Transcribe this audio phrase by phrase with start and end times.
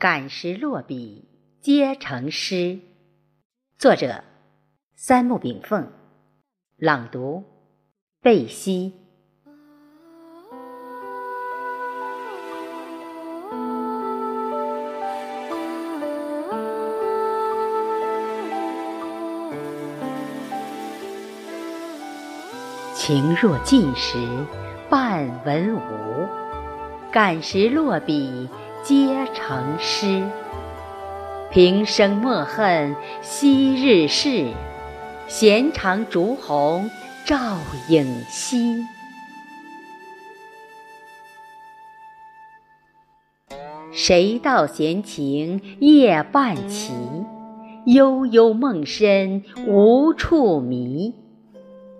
[0.00, 1.28] 感时落笔
[1.60, 2.78] 皆成诗。
[3.76, 4.24] 作者：
[4.96, 5.92] 三木炳凤。
[6.78, 7.44] 朗读：
[8.22, 8.94] 贝西。
[22.94, 24.16] 情若尽时
[24.88, 26.26] 半文无，
[27.12, 28.48] 感时落笔
[28.82, 30.22] 皆成诗。
[31.50, 34.46] 平生莫恨昔日事，
[35.28, 36.88] 闲长烛红
[37.24, 37.58] 照
[37.88, 38.84] 影稀。
[43.92, 46.92] 谁道闲情夜半棋？
[47.86, 51.14] 悠悠梦深无处觅。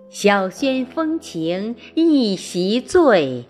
[0.09, 3.45] 小轩风情一席醉，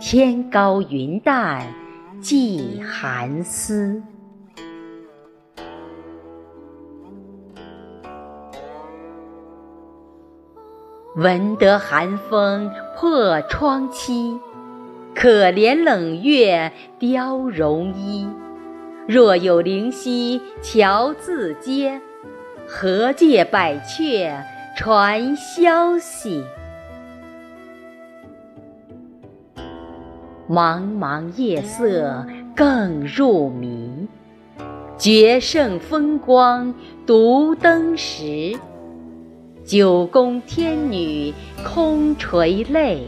[0.00, 1.74] 天高云淡
[2.22, 4.00] 寄寒思。
[11.16, 14.38] 闻得寒风破窗期，
[15.16, 18.28] 可怜冷月凋容衣。
[19.08, 22.00] 若有灵犀桥自接，
[22.68, 24.32] 何借百雀？
[24.74, 26.44] 传消息，
[30.52, 34.06] 茫茫夜色更入迷。
[34.98, 36.74] 绝胜风光
[37.06, 38.52] 独登时，
[39.64, 41.32] 九宫天女
[41.64, 43.06] 空垂泪，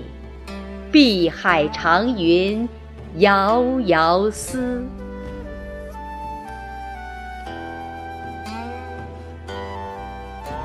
[0.91, 2.67] 碧海长云
[3.17, 4.83] 遥遥思。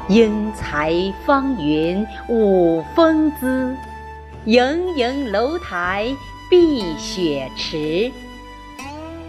[0.07, 0.93] 英才
[1.25, 3.75] 方云舞风姿，
[4.45, 6.15] 盈盈楼台
[6.49, 8.11] 碧血池。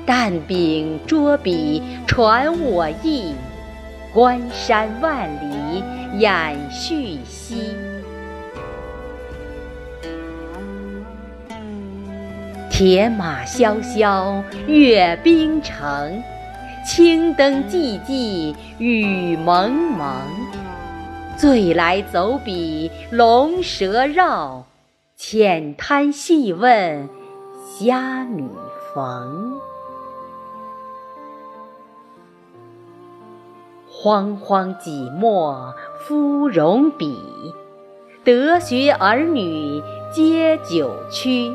[0.07, 3.35] 淡秉拙笔传我意，
[4.13, 5.85] 关山万里
[6.19, 6.31] 掩
[6.71, 7.75] 絮息。
[12.71, 16.23] 铁马萧萧阅冰城，
[16.87, 20.09] 青灯寂寂雨蒙蒙。
[21.37, 24.65] 醉来走笔龙蛇绕，
[25.23, 27.07] 浅滩细问
[27.63, 28.49] 虾米
[28.95, 29.61] 逢。
[33.87, 37.15] 荒荒几墨芙蓉笔，
[38.25, 41.55] 得学儿女皆九曲。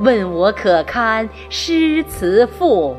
[0.00, 2.96] 问我可堪诗词赋？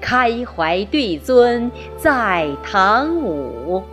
[0.00, 3.84] 开怀对尊在堂舞。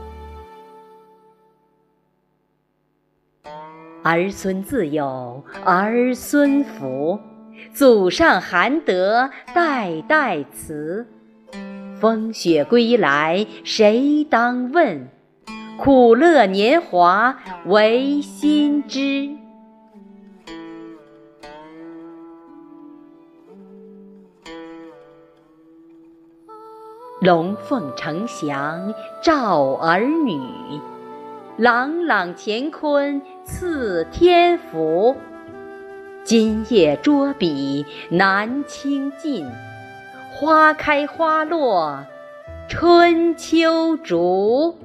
[4.03, 7.17] 儿孙自有儿孙福，
[7.73, 11.07] 祖上含德代代慈。
[12.01, 15.07] 风雪归来谁当问？
[15.79, 19.29] 苦乐年华唯心知。
[27.21, 28.93] 龙凤呈祥
[29.23, 30.41] 照儿女。
[31.57, 35.15] 朗朗乾坤赐天福，
[36.23, 39.47] 今夜捉笔难清尽，
[40.31, 42.03] 花开花落
[42.67, 44.75] 春秋竹。